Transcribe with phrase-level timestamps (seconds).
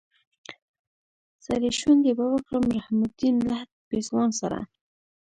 [1.45, 4.59] سرې شونډې به ورکړم رحم الدين لهد پېزوان سره